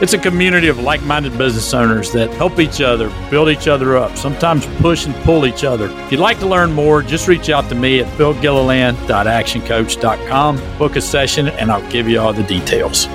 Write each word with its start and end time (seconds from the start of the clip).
It's 0.00 0.12
a 0.12 0.18
community 0.18 0.66
of 0.66 0.80
like 0.80 1.04
minded 1.04 1.38
business 1.38 1.72
owners 1.72 2.10
that 2.12 2.34
help 2.34 2.58
each 2.58 2.80
other, 2.80 3.12
build 3.30 3.48
each 3.48 3.68
other 3.68 3.96
up, 3.96 4.16
sometimes 4.16 4.66
push 4.80 5.06
and 5.06 5.14
pull 5.22 5.46
each 5.46 5.62
other. 5.62 5.88
If 5.88 6.10
you'd 6.10 6.20
like 6.20 6.40
to 6.40 6.48
learn 6.48 6.72
more, 6.72 7.00
just 7.00 7.28
reach 7.28 7.48
out 7.48 7.68
to 7.68 7.76
me 7.76 8.00
at 8.00 8.06
billgilliland.actioncoach.com, 8.18 10.78
book 10.78 10.96
a 10.96 11.00
session, 11.00 11.46
and 11.46 11.70
I'll 11.70 11.88
give 11.92 12.08
you 12.08 12.18
all 12.18 12.32
the 12.32 12.42
details. 12.42 13.06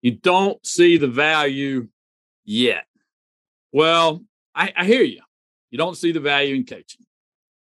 You 0.00 0.12
don't 0.12 0.64
see 0.64 0.96
the 0.96 1.06
value 1.06 1.88
yet. 2.46 2.86
Well, 3.70 4.24
I, 4.54 4.72
I 4.74 4.86
hear 4.86 5.02
you. 5.02 5.20
You 5.70 5.76
don't 5.76 5.98
see 5.98 6.12
the 6.12 6.20
value 6.20 6.54
in 6.54 6.64
coaching. 6.64 7.04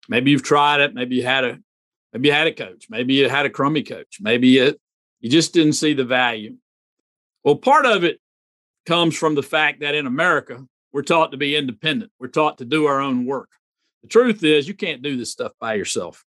Maybe 0.07 0.31
you've 0.31 0.43
tried 0.43 0.79
it. 0.79 0.93
Maybe 0.93 1.17
you 1.17 1.23
had 1.23 1.43
a 1.43 1.59
maybe 2.13 2.29
you 2.29 2.33
had 2.33 2.47
a 2.47 2.53
coach. 2.53 2.85
Maybe 2.89 3.15
you 3.15 3.27
had 3.27 3.45
a 3.45 3.49
crummy 3.49 3.83
coach. 3.83 4.19
Maybe 4.21 4.47
you, 4.47 4.79
you 5.19 5.29
just 5.29 5.53
didn't 5.53 5.73
see 5.73 5.93
the 5.93 6.05
value. 6.05 6.55
Well, 7.45 7.55
part 7.55 7.85
of 7.85 8.03
it 8.03 8.19
comes 8.87 9.15
from 9.15 9.35
the 9.35 9.43
fact 9.43 9.81
that 9.81 9.93
in 9.93 10.07
America, 10.07 10.65
we're 10.91 11.03
taught 11.03 11.29
to 11.29 11.37
be 11.37 11.55
independent. 11.55 12.11
We're 12.19 12.29
taught 12.29 12.57
to 12.57 12.65
do 12.65 12.87
our 12.87 12.99
own 12.99 13.27
work. 13.27 13.49
The 14.01 14.07
truth 14.07 14.43
is, 14.43 14.67
you 14.67 14.73
can't 14.73 15.03
do 15.03 15.15
this 15.15 15.31
stuff 15.31 15.51
by 15.59 15.75
yourself. 15.75 16.25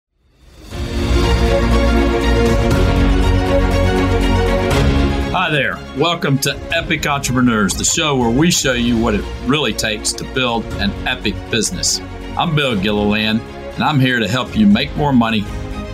Hi 5.32 5.50
there. 5.50 5.78
Welcome 5.96 6.36
to 6.40 6.54
Epic 6.76 7.06
Entrepreneurs, 7.06 7.72
the 7.72 7.84
show 7.84 8.14
where 8.14 8.28
we 8.28 8.50
show 8.50 8.74
you 8.74 9.00
what 9.00 9.14
it 9.14 9.24
really 9.46 9.72
takes 9.72 10.12
to 10.12 10.34
build 10.34 10.66
an 10.74 10.90
epic 11.08 11.34
business. 11.50 11.98
I'm 12.36 12.54
Bill 12.54 12.78
Gilliland, 12.78 13.40
and 13.40 13.82
I'm 13.82 14.00
here 14.00 14.18
to 14.18 14.28
help 14.28 14.54
you 14.54 14.66
make 14.66 14.94
more 14.98 15.14
money, 15.14 15.46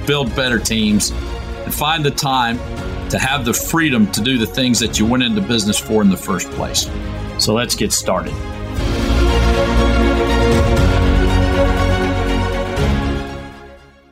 build 0.05 0.35
better 0.35 0.59
teams, 0.59 1.13
and 1.13 1.73
find 1.73 2.05
the 2.05 2.11
time 2.11 2.59
to 3.13 3.19
have 3.19 3.45
the 3.45 3.55
freedom 3.55 4.11
to 4.11 4.21
do 4.21 4.39
the 4.39 4.47
things 4.47 4.81
that 4.81 4.99
you 4.99 5.07
went 5.07 5.23
into 5.23 5.41
business 5.41 5.79
for 5.79 6.03
in 6.03 6.11
the 6.11 6.17
first 6.17 6.51
place. 6.51 6.91
So 7.39 7.55
let's 7.55 7.77
get 7.77 7.93
started. 7.93 8.33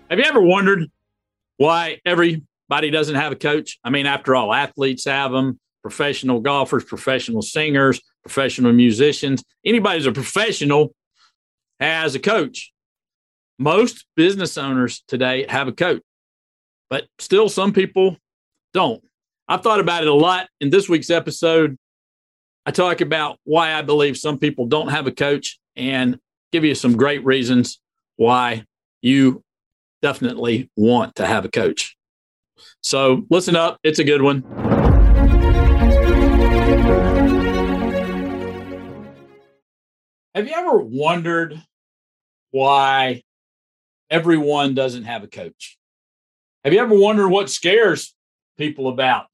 Have 0.08 0.18
you 0.18 0.24
ever 0.24 0.40
wondered 0.40 0.90
why 1.60 2.00
everybody 2.06 2.90
doesn't 2.90 3.16
have 3.16 3.32
a 3.32 3.36
coach. 3.36 3.78
I 3.84 3.90
mean, 3.90 4.06
after 4.06 4.34
all, 4.34 4.54
athletes 4.54 5.04
have 5.04 5.30
them, 5.30 5.60
professional 5.82 6.40
golfers, 6.40 6.84
professional 6.84 7.42
singers, 7.42 8.00
professional 8.22 8.72
musicians. 8.72 9.44
Anybody 9.62 9.98
who's 9.98 10.06
a 10.06 10.12
professional 10.12 10.94
has 11.78 12.14
a 12.14 12.18
coach. 12.18 12.72
Most 13.58 14.06
business 14.16 14.56
owners 14.56 15.02
today 15.06 15.44
have 15.50 15.68
a 15.68 15.72
coach, 15.72 16.00
but 16.88 17.04
still 17.18 17.50
some 17.50 17.74
people 17.74 18.16
don't. 18.72 19.02
I've 19.48 19.62
thought 19.62 19.80
about 19.80 20.02
it 20.02 20.08
a 20.08 20.14
lot. 20.14 20.48
In 20.60 20.70
this 20.70 20.88
week's 20.88 21.10
episode, 21.10 21.76
I 22.64 22.70
talk 22.70 23.00
about 23.00 23.38
why 23.44 23.74
I 23.74 23.82
believe 23.82 24.16
some 24.16 24.38
people 24.38 24.66
don't 24.66 24.88
have 24.88 25.06
a 25.06 25.12
coach 25.12 25.58
and 25.76 26.18
give 26.52 26.64
you 26.64 26.74
some 26.74 26.96
great 26.96 27.24
reasons 27.24 27.80
why 28.16 28.64
you 29.02 29.42
definitely 30.02 30.70
want 30.76 31.16
to 31.16 31.26
have 31.26 31.44
a 31.44 31.48
coach. 31.48 31.96
So 32.80 33.26
listen 33.30 33.56
up, 33.56 33.78
it's 33.82 33.98
a 33.98 34.04
good 34.04 34.22
one. 34.22 34.42
Have 40.34 40.46
you 40.46 40.54
ever 40.54 40.78
wondered 40.78 41.60
why 42.50 43.22
everyone 44.10 44.74
doesn't 44.74 45.04
have 45.04 45.24
a 45.24 45.28
coach? 45.28 45.76
Have 46.64 46.72
you 46.72 46.80
ever 46.80 46.94
wondered 46.94 47.28
what 47.28 47.50
scares 47.50 48.14
people 48.60 48.88
about 48.88 49.26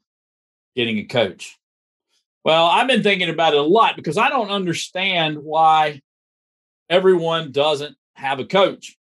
getting 0.77 0.99
a 0.99 1.05
coach? 1.05 1.59
Well, 2.45 2.67
I've 2.67 2.87
been 2.87 3.03
thinking 3.03 3.29
about 3.29 3.55
it 3.55 3.59
a 3.59 3.63
lot 3.63 3.97
because 3.97 4.17
I 4.17 4.29
don't 4.29 4.51
understand 4.51 5.39
why 5.39 6.01
everyone 6.89 7.51
doesn't 7.51 7.97
have 8.15 8.39
a 8.39 8.45
coach. 8.45 8.97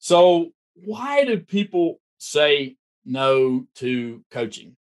So, 0.00 0.50
why 0.74 1.24
do 1.24 1.38
people 1.38 2.00
say 2.18 2.74
no 3.04 3.68
to 3.76 4.24
coaching? 4.32 4.76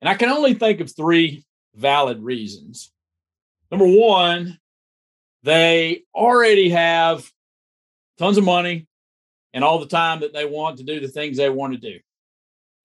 And 0.00 0.08
I 0.08 0.14
can 0.14 0.28
only 0.28 0.54
think 0.54 0.80
of 0.80 0.94
three 0.94 1.44
valid 1.76 2.20
reasons. 2.20 2.90
Number 3.70 3.86
one, 3.86 4.58
they 5.44 6.02
already 6.12 6.70
have 6.70 7.30
tons 8.18 8.38
of 8.38 8.44
money 8.44 8.88
and 9.52 9.62
all 9.62 9.78
the 9.78 9.86
time 9.86 10.20
that 10.20 10.32
they 10.32 10.46
want 10.46 10.78
to 10.78 10.84
do 10.84 10.98
the 10.98 11.06
things 11.06 11.36
they 11.36 11.48
want 11.48 11.74
to 11.74 11.78
do. 11.78 12.00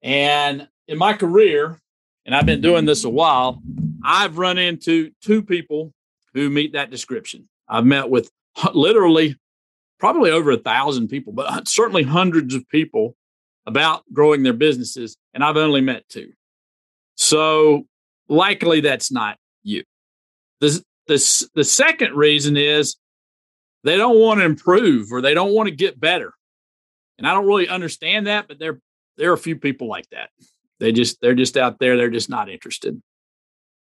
And 0.02 0.68
in 0.88 0.98
my 0.98 1.14
career, 1.14 1.80
and 2.26 2.36
I've 2.36 2.46
been 2.46 2.62
doing 2.62 2.86
this 2.86 3.04
a 3.04 3.10
while, 3.10 3.62
I've 4.04 4.38
run 4.38 4.58
into 4.58 5.12
two 5.22 5.44
people 5.44 5.94
who 6.34 6.50
meet 6.50 6.74
that 6.74 6.92
description. 6.92 7.50
I've 7.68 7.86
met 7.86 8.10
with 8.10 8.30
literally 8.74 9.36
probably 10.00 10.32
over 10.32 10.52
a 10.52 10.58
thousand 10.58 11.10
people, 11.10 11.34
but 11.34 11.68
certainly 11.68 12.04
hundreds 12.04 12.56
of 12.56 12.68
people 12.70 13.16
about 13.66 14.04
growing 14.14 14.44
their 14.44 14.54
businesses, 14.54 15.18
and 15.34 15.44
I've 15.44 15.58
only 15.58 15.82
met 15.82 16.08
two. 16.10 16.32
So 17.16 17.86
likely 18.30 18.80
that's 18.80 19.12
not 19.12 19.38
you. 19.64 19.84
The, 20.62 20.82
the, 21.08 21.48
the 21.56 21.64
second 21.64 22.16
reason 22.16 22.56
is 22.58 22.96
they 23.84 23.98
don't 23.98 24.20
want 24.20 24.40
to 24.40 24.46
improve 24.46 25.12
or 25.12 25.22
they 25.22 25.34
don't 25.34 25.54
want 25.54 25.68
to 25.68 25.76
get 25.76 26.00
better. 26.00 26.34
And 27.18 27.28
I 27.28 27.34
don't 27.34 27.46
really 27.46 27.68
understand 27.68 28.28
that, 28.28 28.48
but 28.48 28.60
there, 28.60 28.80
there 29.20 29.30
are 29.30 29.36
a 29.36 29.38
few 29.38 29.56
people 29.56 29.88
like 29.88 30.10
that. 30.12 30.30
They 30.80 30.92
just, 30.92 31.22
they're 31.22 31.36
just 31.36 31.58
out 31.58 31.78
there. 31.80 31.98
They're 31.98 32.10
just 32.10 32.30
not 32.30 32.50
interested. 32.50 33.00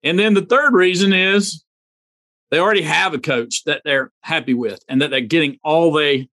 And 0.03 0.17
then 0.17 0.33
the 0.33 0.45
third 0.45 0.73
reason 0.73 1.11
is 1.11 1.63
they 2.51 2.59
already 2.59 2.83
have 2.83 3.13
a 3.13 3.19
coach 3.19 3.63
that 3.65 3.81
they're 3.83 4.11
happy 4.21 4.53
with 4.53 4.79
and 4.87 5.01
that 5.01 5.09
they're 5.09 5.21
getting 5.21 5.57
all 5.63 5.91
they 5.91 6.29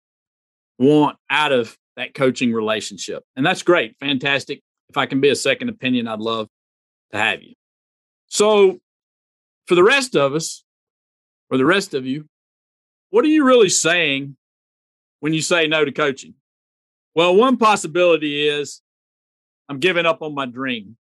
want 0.79 1.17
out 1.29 1.51
of 1.51 1.77
that 1.95 2.13
coaching 2.13 2.51
relationship. 2.53 3.23
And 3.35 3.45
that's 3.45 3.63
great. 3.63 3.95
Fantastic. 3.99 4.61
If 4.89 4.97
I 4.97 5.05
can 5.05 5.21
be 5.21 5.29
a 5.29 5.35
second 5.35 5.69
opinion, 5.69 6.07
I'd 6.07 6.19
love 6.19 6.47
to 7.11 7.19
have 7.19 7.43
you. 7.43 7.53
So, 8.27 8.79
for 9.67 9.75
the 9.75 9.83
rest 9.83 10.15
of 10.15 10.33
us, 10.33 10.63
or 11.49 11.57
the 11.57 11.65
rest 11.65 11.93
of 11.93 12.05
you, 12.05 12.25
what 13.09 13.23
are 13.25 13.29
you 13.29 13.45
really 13.45 13.69
saying 13.69 14.37
when 15.19 15.33
you 15.33 15.41
say 15.41 15.67
no 15.67 15.85
to 15.85 15.91
coaching? 15.91 16.33
Well, 17.15 17.35
one 17.35 17.57
possibility 17.57 18.47
is 18.47 18.81
I'm 19.69 19.79
giving 19.79 20.05
up 20.05 20.21
on 20.21 20.33
my 20.33 20.45
dream. 20.45 20.97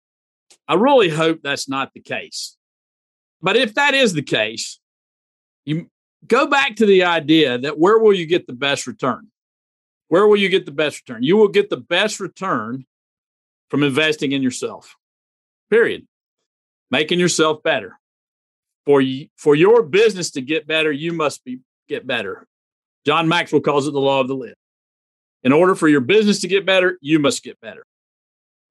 I 0.67 0.75
really 0.75 1.09
hope 1.09 1.39
that's 1.41 1.67
not 1.67 1.93
the 1.93 2.01
case. 2.01 2.57
But 3.41 3.57
if 3.57 3.73
that 3.75 3.93
is 3.93 4.13
the 4.13 4.21
case, 4.21 4.79
you 5.65 5.89
go 6.27 6.47
back 6.47 6.75
to 6.77 6.85
the 6.85 7.03
idea 7.03 7.57
that 7.57 7.79
where 7.79 7.97
will 7.97 8.13
you 8.13 8.25
get 8.25 8.47
the 8.47 8.53
best 8.53 8.87
return? 8.87 9.27
Where 10.09 10.27
will 10.27 10.37
you 10.37 10.49
get 10.49 10.65
the 10.65 10.71
best 10.71 11.01
return? 11.01 11.23
You 11.23 11.37
will 11.37 11.47
get 11.47 11.69
the 11.69 11.77
best 11.77 12.19
return 12.19 12.85
from 13.69 13.83
investing 13.83 14.33
in 14.33 14.43
yourself. 14.43 14.95
Period. 15.69 16.05
Making 16.91 17.19
yourself 17.19 17.63
better. 17.63 17.97
For 18.85 18.99
you, 18.99 19.27
for 19.37 19.55
your 19.55 19.83
business 19.83 20.31
to 20.31 20.41
get 20.41 20.67
better, 20.67 20.91
you 20.91 21.13
must 21.13 21.43
be 21.45 21.59
get 21.87 22.05
better. 22.05 22.47
John 23.05 23.27
Maxwell 23.27 23.61
calls 23.61 23.87
it 23.87 23.91
the 23.91 23.99
law 23.99 24.19
of 24.19 24.27
the 24.27 24.35
lid. 24.35 24.55
In 25.43 25.53
order 25.53 25.75
for 25.75 25.87
your 25.87 26.01
business 26.01 26.41
to 26.41 26.47
get 26.47 26.65
better, 26.65 26.97
you 27.01 27.19
must 27.19 27.43
get 27.43 27.59
better. 27.61 27.85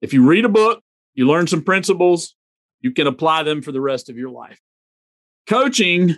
If 0.00 0.12
you 0.12 0.26
read 0.26 0.44
a 0.44 0.48
book, 0.48 0.82
you 1.14 1.26
learn 1.26 1.46
some 1.46 1.62
principles, 1.62 2.34
you 2.80 2.92
can 2.92 3.06
apply 3.06 3.42
them 3.42 3.62
for 3.62 3.72
the 3.72 3.80
rest 3.80 4.08
of 4.08 4.16
your 4.16 4.30
life. 4.30 4.58
Coaching 5.46 6.16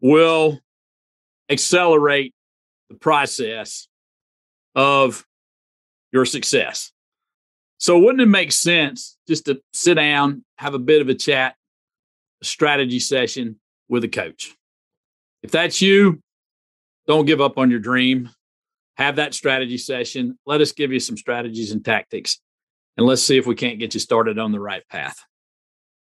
will 0.00 0.60
accelerate 1.50 2.34
the 2.88 2.96
process 2.96 3.88
of 4.74 5.26
your 6.12 6.24
success. 6.24 6.92
So, 7.78 7.98
wouldn't 7.98 8.20
it 8.20 8.26
make 8.26 8.52
sense 8.52 9.16
just 9.28 9.46
to 9.46 9.60
sit 9.72 9.94
down, 9.94 10.44
have 10.56 10.74
a 10.74 10.78
bit 10.78 11.00
of 11.00 11.08
a 11.08 11.14
chat, 11.14 11.54
a 12.42 12.44
strategy 12.44 12.98
session 12.98 13.58
with 13.88 14.04
a 14.04 14.08
coach? 14.08 14.54
If 15.42 15.50
that's 15.50 15.80
you, 15.80 16.20
don't 17.06 17.26
give 17.26 17.40
up 17.40 17.56
on 17.58 17.70
your 17.70 17.80
dream. 17.80 18.30
Have 18.96 19.16
that 19.16 19.32
strategy 19.32 19.78
session. 19.78 20.38
Let 20.44 20.60
us 20.60 20.72
give 20.72 20.92
you 20.92 20.98
some 20.98 21.16
strategies 21.16 21.70
and 21.70 21.84
tactics, 21.84 22.40
and 22.98 23.06
let's 23.06 23.22
see 23.22 23.38
if 23.38 23.46
we 23.46 23.54
can't 23.54 23.78
get 23.78 23.94
you 23.94 24.00
started 24.00 24.38
on 24.38 24.52
the 24.52 24.60
right 24.60 24.86
path. 24.90 25.24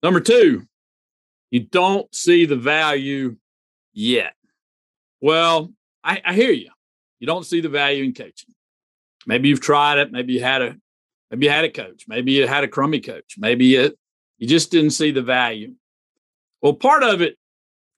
Number 0.03 0.21
two, 0.21 0.63
you 1.51 1.61
don't 1.61 2.13
see 2.15 2.47
the 2.47 2.57
value 2.57 3.37
yet. 3.93 4.35
Well, 5.21 5.73
I, 6.03 6.23
I 6.25 6.33
hear 6.33 6.53
you. 6.53 6.71
You 7.19 7.27
don't 7.27 7.45
see 7.45 7.61
the 7.61 7.69
value 7.69 8.05
in 8.05 8.15
coaching. 8.15 8.55
Maybe 9.27 9.49
you've 9.49 9.61
tried 9.61 9.99
it. 9.99 10.13
Maybe 10.13 10.33
you 10.33 10.43
had 10.43 10.63
a 10.63 10.77
Maybe 11.31 11.47
you 11.47 11.53
had 11.53 11.65
a 11.65 11.71
coach. 11.71 12.05
Maybe 12.07 12.33
you 12.33 12.47
had 12.47 12.65
a 12.65 12.69
crummy 12.69 13.01
coach. 13.01 13.35
Maybe 13.37 13.75
it, 13.75 13.99
you 14.39 14.47
just 14.47 14.71
didn't 14.71 14.91
see 14.91 15.11
the 15.11 15.23
value. 15.23 15.75
Well, 16.63 16.75
part 16.75 17.03
of 17.03 17.21
it 17.21 17.37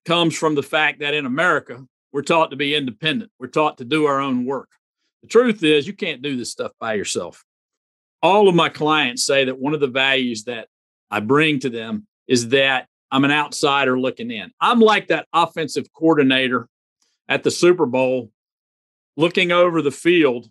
comes 0.07 0.37
from 0.37 0.55
the 0.55 0.63
fact 0.63 1.01
that 1.01 1.15
in 1.15 1.27
America, 1.27 1.85
we're 2.13 2.23
taught 2.23 2.51
to 2.51 2.57
be 2.57 2.75
independent. 2.75 3.31
We're 3.39 3.49
taught 3.49 3.79
to 3.79 3.85
do 3.85 4.07
our 4.07 4.21
own 4.21 4.47
work. 4.47 4.71
The 5.23 5.29
truth 5.29 5.63
is, 5.63 5.87
you 5.87 5.93
can't 5.93 6.23
do 6.23 6.37
this 6.37 6.51
stuff 6.51 6.73
by 6.81 6.95
yourself. 6.95 7.45
All 8.23 8.49
of 8.49 8.55
my 8.55 8.69
clients 8.69 9.25
say 9.25 9.45
that 9.45 9.59
one 9.59 9.75
of 9.75 9.81
the 9.81 9.87
values 9.87 10.45
that 10.45 10.69
I 11.11 11.21
bring 11.21 11.61
to 11.61 11.71
them 11.71 12.07
is 12.27 12.49
that 12.49 12.89
I'm 13.11 13.25
an 13.25 13.31
outsider 13.31 13.99
looking 13.99 14.31
in. 14.31 14.51
I'm 14.61 14.81
like 14.81 15.09
that 15.09 15.27
offensive 15.33 15.93
coordinator 15.93 16.69
at 17.29 17.43
the 17.43 17.51
Super 17.51 17.87
Bowl 17.87 18.31
looking 19.17 19.53
over 19.53 19.83
the 19.83 19.91
field. 19.91 20.51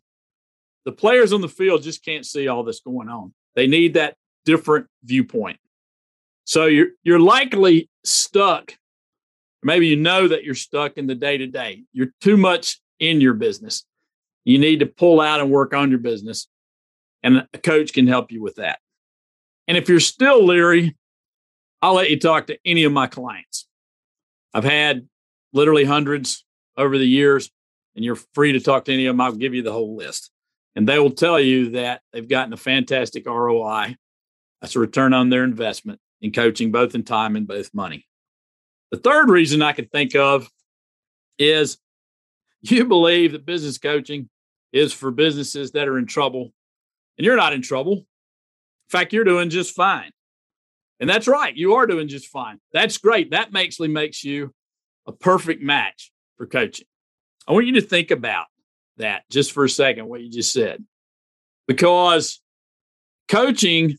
The 0.86 0.92
players 0.92 1.34
on 1.34 1.42
the 1.42 1.50
field 1.50 1.84
just 1.84 2.04
can't 2.04 2.26
see 2.26 2.48
all 2.48 2.64
this 2.64 2.80
going 2.80 3.10
on. 3.10 3.34
They 3.56 3.68
need 3.68 3.96
that 3.96 4.16
different 4.46 4.88
viewpoint. 5.04 5.60
So 6.46 6.66
you're 6.66 6.90
you're 7.04 7.20
likely 7.20 7.90
stuck. 8.06 8.74
Maybe 9.64 9.88
you 9.88 9.98
know 9.98 10.28
that 10.28 10.44
you're 10.46 10.56
stuck 10.56 10.98
in 10.98 11.08
the 11.08 11.16
day 11.16 11.38
to 11.38 11.48
day. 11.48 11.84
You're 11.92 12.14
too 12.22 12.38
much 12.38 12.80
in 13.00 13.20
your 13.20 13.34
business. 13.34 13.86
You 14.46 14.60
need 14.60 14.80
to 14.80 14.86
pull 14.86 15.20
out 15.20 15.42
and 15.42 15.52
work 15.52 15.74
on 15.74 15.90
your 15.90 16.00
business. 16.00 16.48
And 17.28 17.46
a 17.54 17.58
coach 17.58 17.92
can 17.92 18.08
help 18.08 18.32
you 18.32 18.42
with 18.42 18.56
that. 18.56 18.80
And 19.68 19.76
if 19.76 19.90
you're 19.90 20.00
still 20.00 20.46
leery, 20.46 20.96
I'll 21.82 21.96
let 21.96 22.10
you 22.10 22.18
talk 22.18 22.48
to 22.48 22.58
any 22.64 22.86
of 22.86 22.94
my 22.94 23.08
clients. 23.08 23.68
I've 24.54 24.64
had 24.64 25.10
literally 25.52 25.84
hundreds 25.84 26.46
over 26.78 26.98
the 26.98 27.06
years, 27.06 27.52
and 27.98 28.06
you're 28.06 28.16
free 28.34 28.54
to 28.54 28.62
talk 28.62 28.86
to 28.86 28.94
any 28.94 29.08
of 29.08 29.14
them. 29.14 29.20
I'll 29.20 29.34
give 29.34 29.54
you 29.54 29.62
the 29.62 29.74
whole 29.74 29.98
list. 29.98 30.32
And 30.78 30.88
they 30.88 31.00
will 31.00 31.12
tell 31.12 31.38
you 31.38 31.72
that 31.72 32.00
they've 32.14 32.30
gotten 32.30 32.54
a 32.54 32.58
fantastic 32.58 33.26
ROI. 33.28 33.98
That's 34.62 34.78
a 34.78 34.80
return 34.80 35.14
on 35.14 35.30
their 35.30 35.44
investment 35.44 36.00
in 36.22 36.32
coaching, 36.32 36.72
both 36.72 36.96
in 36.96 37.04
time 37.04 37.36
and 37.36 37.46
both 37.46 37.74
money. 37.74 38.08
The 38.92 39.00
third 39.00 39.30
reason 39.30 39.62
I 39.62 39.74
can 39.74 39.88
think 39.88 40.16
of 40.16 40.50
is 41.38 41.78
you 42.62 42.86
believe 42.86 43.34
that 43.34 43.46
business 43.46 43.78
coaching 43.78 44.30
is 44.72 44.94
for 44.94 45.12
businesses 45.12 45.72
that 45.72 45.90
are 45.90 45.98
in 45.98 46.06
trouble, 46.06 46.54
and 47.18 47.26
you're 47.26 47.36
not 47.36 47.54
in 47.54 47.62
trouble. 47.62 47.94
In 47.98 48.90
fact, 48.90 49.14
you're 49.14 49.24
doing 49.24 49.50
just 49.50 49.76
fine. 49.76 50.12
And 51.00 51.10
that's 51.10 51.28
right. 51.28 51.56
You 51.56 51.76
are 51.76 51.86
doing 51.86 52.08
just 52.08 52.28
fine. 52.28 52.60
That's 52.74 52.98
great. 52.98 53.32
That 53.32 53.56
actually 53.56 53.90
makes 53.90 54.24
you 54.24 54.54
a 55.06 55.12
perfect 55.12 55.62
match 55.62 56.12
for 56.38 56.48
coaching. 56.48 56.88
I 57.48 57.54
want 57.54 57.68
you 57.68 57.74
to 57.74 57.82
think 57.82 58.12
about 58.12 58.48
that 58.98 59.24
just 59.30 59.52
for 59.52 59.64
a 59.64 59.70
second, 59.70 60.08
what 60.08 60.22
you 60.22 60.30
just 60.30 60.52
said, 60.52 60.84
because 61.68 62.42
coaching 63.28 63.98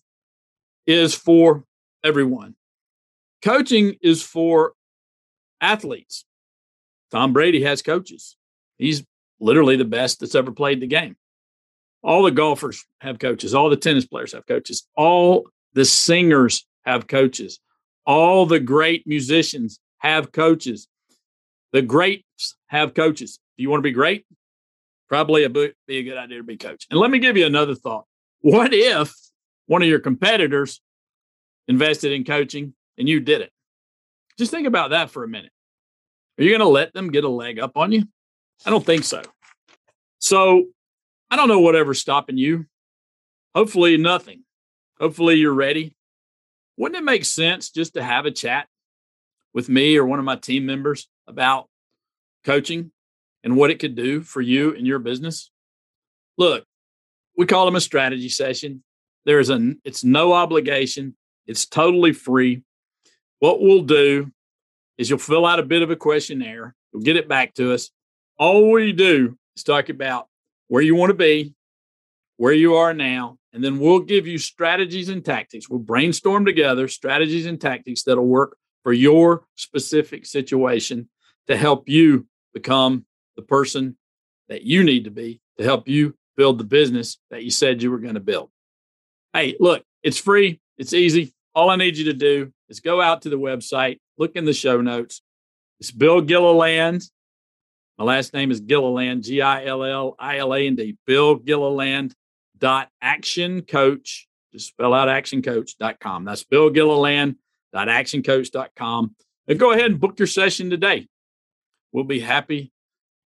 is 0.87 1.15
for 1.15 1.65
everyone. 2.03 2.55
Coaching 3.43 3.97
is 4.03 4.23
for 4.23 4.73
athletes. 5.61 6.25
Tom 7.11 7.33
Brady 7.33 7.63
has 7.63 7.81
coaches. 7.81 8.37
He's 8.77 9.05
literally 9.41 9.77
the 9.77 9.85
best 9.85 10.21
that's 10.21 10.35
ever 10.35 10.51
played 10.51 10.81
the 10.81 10.87
game. 10.87 11.17
All 12.03 12.23
the 12.23 12.31
golfers 12.31 12.85
have 13.01 13.19
coaches. 13.19 13.55
All 13.55 13.71
the 13.71 13.77
tennis 13.77 14.07
players 14.07 14.33
have 14.33 14.47
coaches. 14.47 14.87
All 14.97 15.49
the 15.75 15.85
singers 15.85 16.67
have 16.85 17.07
coaches. 17.07 17.61
All 18.07 18.47
the 18.47 18.61
great 18.61 19.07
musicians 19.07 19.81
have 19.99 20.33
coaches. 20.33 20.89
The 21.73 21.83
greats 21.83 22.57
have 22.69 22.95
coaches. 22.95 23.39
Do 23.57 23.63
you 23.63 23.71
want 23.71 23.81
to 23.81 23.89
be 23.89 23.93
great? 23.93 24.25
Probably 25.09 25.45
a, 25.45 25.51
be 25.51 25.73
a 25.89 26.03
good 26.03 26.17
idea 26.17 26.39
to 26.39 26.45
be 26.45 26.57
coach. 26.57 26.87
And 26.91 26.99
let 27.01 27.11
me 27.11 27.19
give 27.19 27.37
you 27.37 27.47
another 27.47 27.75
thought. 27.75 28.05
What 28.41 28.73
if 28.73 29.15
one 29.67 29.83
of 29.83 29.89
your 29.89 29.99
competitors 29.99 30.81
invested 31.67 32.13
in 32.13 32.25
coaching 32.25 32.75
and 32.97 33.09
you 33.09 33.21
did 33.21 33.41
it? 33.41 33.51
Just 34.39 34.51
think 34.51 34.67
about 34.67 34.91
that 34.91 35.11
for 35.11 35.25
a 35.25 35.29
minute. 35.29 35.51
Are 36.39 36.45
you 36.45 36.51
going 36.51 36.61
to 36.61 36.69
let 36.69 36.95
them 36.95 37.11
get 37.11 37.25
a 37.25 37.29
leg 37.29 37.59
up 37.59 37.77
on 37.77 37.91
you? 37.91 38.05
I 38.65 38.71
don't 38.71 38.85
think 38.87 39.05
so. 39.05 39.23
So 40.21 40.67
I 41.31 41.37
don't 41.37 41.49
know 41.49 41.61
whatever's 41.61 42.01
stopping 42.01 42.39
you. 42.39 42.67
Hopefully, 43.55 43.97
nothing. 43.97 44.45
Hopefully, 44.99 45.37
you're 45.37 45.53
ready. 45.53 45.95
Wouldn't 46.77 47.01
it 47.01 47.05
make 47.05 47.25
sense 47.25 47.71
just 47.71 47.95
to 47.95 48.03
have 48.03 48.25
a 48.25 48.31
chat 48.31 48.69
with 49.53 49.69
me 49.69 49.97
or 49.97 50.07
one 50.07 50.19
of 50.19 50.25
my 50.25 50.37
team 50.37 50.65
members 50.65 51.09
about 51.27 51.69
coaching 52.45 52.93
and 53.43 53.57
what 53.57 53.71
it 53.71 53.79
could 53.81 53.95
do 53.95 54.23
for 54.23 54.41
you 54.41 54.75
and 54.75 54.87
your 54.87 55.01
business? 55.01 55.51
Look, 56.37 56.65
we 57.37 57.47
call 57.47 57.65
them 57.65 57.77
a 57.77 57.81
strategy 57.81 58.29
session. 58.29 58.83
There's 59.25 59.51
a 59.51 59.75
it's 59.85 60.05
no 60.05 60.33
obligation. 60.33 61.17
It's 61.47 61.67
totally 61.67 62.13
free. 62.13 62.63
What 63.41 63.61
we'll 63.61 63.83
do 63.83 64.31
is 64.99 65.11
you'll 65.11 65.19
fill 65.19 65.47
out 65.47 65.59
a 65.59 65.65
bit 65.65 65.83
of 65.83 65.91
a 65.91 65.97
questionnaire. 65.97 66.75
You'll 66.93 67.03
get 67.03 67.17
it 67.17 67.29
back 67.29 67.55
to 67.55 67.73
us. 67.73 67.91
All 68.39 68.71
we 68.71 68.93
do 68.93 69.37
is 69.57 69.65
talk 69.65 69.89
about 69.89 70.28
where 70.69 70.83
you 70.83 70.95
want 70.95 71.11
to 71.11 71.15
be, 71.15 71.55
where 72.37 72.53
you 72.53 72.77
are 72.77 72.95
now, 72.95 73.37
and 73.53 73.65
then 73.65 73.79
we'll 73.79 74.01
give 74.01 74.27
you 74.27 74.39
strategies 74.39 75.09
and 75.09 75.25
tactics. 75.25 75.69
We'll 75.69 75.81
brainstorm 75.81 76.45
together 76.45 76.87
strategies 76.89 77.47
and 77.47 77.61
tactics 77.61 78.05
that'll 78.05 78.27
work 78.27 78.57
for 78.83 78.93
your 78.93 79.45
specific 79.57 80.25
situation 80.25 81.09
to 81.49 81.57
help 81.57 81.89
you 81.89 82.27
become 82.55 83.05
the 83.37 83.43
person 83.43 83.97
that 84.49 84.63
you 84.63 84.85
need 84.85 85.05
to 85.05 85.11
be 85.11 85.41
to 85.59 85.65
help 85.65 85.89
you 85.89 86.15
build 86.37 86.59
the 86.59 86.65
business 86.65 87.19
that 87.31 87.43
you 87.43 87.51
said 87.51 87.83
you 87.83 87.91
were 87.91 87.99
going 87.99 88.15
to 88.15 88.21
build. 88.21 88.51
Hey, 89.33 89.57
look, 89.59 89.83
it's 90.03 90.19
free, 90.19 90.61
it's 90.79 90.93
easy. 90.93 91.35
All 91.55 91.71
I 91.71 91.77
need 91.77 91.97
you 91.97 92.05
to 92.07 92.13
do 92.13 92.53
is 92.69 92.81
go 92.81 93.01
out 93.01 93.23
to 93.23 93.29
the 93.29 93.39
website, 93.39 93.99
look 94.17 94.37
in 94.37 94.45
the 94.45 94.53
show 94.53 94.81
notes. 94.81 95.23
It's 95.81 95.91
Bill 95.91 96.21
Gilliland. 96.21 97.03
My 97.99 98.05
last 98.05 98.33
name 98.33 98.51
is 98.51 98.61
Gilliland, 98.61 99.25
G 99.25 99.43
I 99.43 99.67
L 99.67 99.85
L 99.85 100.15
I 100.19 100.39
L 100.39 100.55
A 100.55 100.67
N 100.67 100.77
D, 100.77 100.97
Bill 101.07 101.35
Gilliland 101.35 102.15
dot 102.59 102.89
action 103.01 103.63
coach 103.63 104.27
just 104.53 104.69
spell 104.69 104.95
out 104.95 105.09
actioncoach.com 105.09 106.25
that's 106.25 106.45
bill 106.45 106.71
gilliland 106.71 107.37
dot 107.73 107.89
actioncoach.com 107.89 109.15
and 109.47 109.59
go 109.59 109.73
ahead 109.73 109.91
and 109.91 110.01
book 110.01 110.19
your 110.19 110.27
session 110.27 110.71
today. 110.71 111.07
We'll 111.93 112.05
be 112.05 112.21
happy 112.21 112.73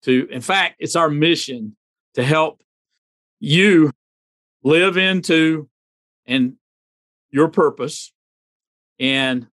to 0.02 0.28
in 0.30 0.40
fact 0.40 0.76
it's 0.78 0.96
our 0.96 1.08
mission 1.08 1.76
to 2.14 2.22
help 2.22 2.62
you 3.40 3.90
live 4.62 4.96
into 4.96 5.68
and 6.26 6.54
your 7.30 7.48
purpose 7.48 8.12
and 9.00 9.48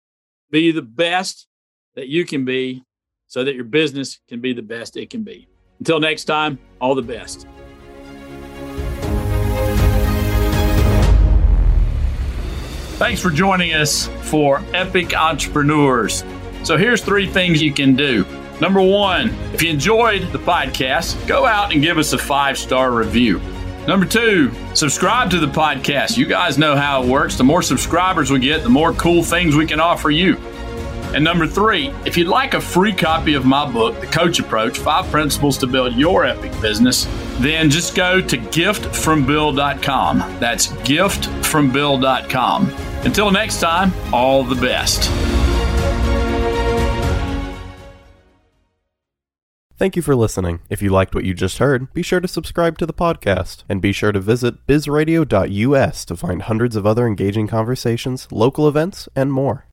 be 0.51 0.73
the 0.73 0.83
best 0.83 1.47
that 1.95 2.09
you 2.09 2.25
can 2.25 2.45
be 2.45 2.83
so 3.29 3.45
that 3.45 3.55
your 3.55 3.65
business 3.65 4.19
can 4.29 4.41
be 4.41 4.53
the 4.53 4.63
best 4.63 4.97
it 4.97 5.11
can 5.11 5.23
be 5.23 5.47
until 5.79 6.01
next 6.01 6.25
time 6.25 6.59
all 6.81 6.95
the 6.95 7.03
best 7.03 7.47
Thanks 12.99 13.21
for 13.23 13.31
joining 13.31 13.75
us 13.75 14.09
for 14.23 14.61
Epic 14.75 15.17
Entrepreneurs. 15.17 16.25
So, 16.65 16.77
here's 16.77 17.01
three 17.01 17.29
things 17.29 17.63
you 17.63 17.73
can 17.73 17.95
do. 17.95 18.25
Number 18.61 18.83
one, 18.83 19.29
if 19.55 19.63
you 19.63 19.71
enjoyed 19.71 20.33
the 20.33 20.39
podcast, 20.41 21.25
go 21.29 21.47
out 21.47 21.73
and 21.73 21.81
give 21.81 21.97
us 21.97 22.13
a 22.13 22.19
five 22.19 22.59
star 22.59 22.91
review. 22.91 23.41
Number 23.87 24.05
two, 24.05 24.51
subscribe 24.75 25.31
to 25.31 25.39
the 25.39 25.47
podcast. 25.47 26.17
You 26.17 26.27
guys 26.27 26.59
know 26.59 26.75
how 26.75 27.05
it 27.05 27.09
works. 27.09 27.37
The 27.37 27.45
more 27.45 27.63
subscribers 27.63 28.33
we 28.33 28.41
get, 28.41 28.65
the 28.65 28.69
more 28.69 28.93
cool 28.95 29.23
things 29.23 29.55
we 29.55 29.65
can 29.65 29.79
offer 29.79 30.11
you. 30.11 30.37
And 31.19 31.25
number 31.25 31.49
three, 31.49 31.89
if 32.07 32.17
you'd 32.17 32.29
like 32.29 32.55
a 32.55 32.61
free 32.61 32.93
copy 32.93 33.35
of 33.35 33.45
my 33.45 33.69
book, 33.69 34.01
The 34.01 34.07
Coach 34.07 34.39
Approach 34.39 34.79
Five 34.79 35.11
Principles 35.11 35.59
to 35.59 35.67
Build 35.67 35.97
Your 35.97 36.25
Epic 36.25 36.53
Business, 36.61 37.09
then 37.41 37.71
just 37.71 37.97
go 37.97 38.21
to 38.21 38.39
giftfrombill.com. 38.39 40.19
That's 40.39 40.69
giftfrombill.com. 40.69 42.71
Until 43.05 43.33
next 43.33 43.59
time, 43.59 43.93
all 44.13 44.45
the 44.45 44.55
best. 44.55 45.11
Thank 49.77 49.97
you 49.97 50.03
for 50.03 50.15
listening. 50.15 50.61
If 50.71 50.81
you 50.81 50.91
liked 50.91 51.17
what 51.17 51.25
you 51.25 51.35
just 51.35 51.59
heard, 51.59 51.93
be 51.93 52.03
sure 52.03 52.21
to 52.21 52.29
subscribe 52.29 52.79
to 52.79 52.87
the 52.87 52.95
podcast 52.95 53.65
and 53.69 53.83
be 53.83 53.91
sure 53.91 54.13
to 54.13 54.21
visit 54.21 54.69
bizradio.us 54.69 56.05
to 56.05 56.17
find 56.17 56.43
hundreds 56.43 56.77
of 56.77 56.87
other 56.87 57.09
engaging 57.09 57.49
conversations, 57.49 58.29
local 58.31 58.69
events, 58.69 59.09
and 59.17 59.33
more. 59.33 59.65